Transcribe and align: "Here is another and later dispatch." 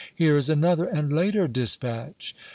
"Here 0.15 0.35
is 0.35 0.49
another 0.49 0.85
and 0.87 1.13
later 1.13 1.47
dispatch." 1.47 2.33